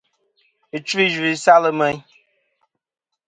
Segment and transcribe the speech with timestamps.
[0.77, 1.97] Ɨchfɨ̀-iyvɨ-i salɨ meyn.